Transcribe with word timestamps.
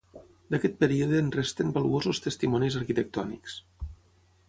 D'aquest 0.55 0.79
període 0.83 1.19
en 1.25 1.29
resten 1.35 1.75
valuosos 1.77 2.25
testimonis 2.25 2.81
arquitectònics. 2.83 3.63